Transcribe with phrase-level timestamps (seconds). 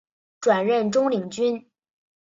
[0.39, 1.69] 转任中领军。